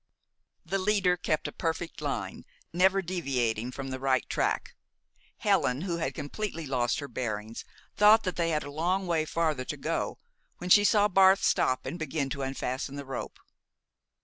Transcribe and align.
The 0.65 0.79
leader 0.79 1.15
kept 1.15 1.47
a 1.47 1.51
perfect 1.51 2.01
line, 2.01 2.43
never 2.73 3.03
deviating 3.03 3.69
from 3.71 3.89
the 3.89 3.99
right 3.99 4.27
track. 4.27 4.73
Helen, 5.37 5.81
who 5.81 5.97
had 5.97 6.15
completely 6.15 6.65
lost 6.65 6.97
her 6.97 7.07
bearings, 7.07 7.63
thought 7.97 8.23
they 8.23 8.49
had 8.49 8.63
a 8.63 8.71
long 8.71 9.05
way 9.05 9.25
farther 9.25 9.63
to 9.65 9.77
go, 9.77 10.17
when 10.57 10.71
she 10.71 10.85
saw 10.85 11.07
Barth 11.07 11.43
stop 11.43 11.85
and 11.85 11.99
begin 11.99 12.31
to 12.31 12.41
unfasten 12.41 12.95
the 12.95 13.05
rope. 13.05 13.37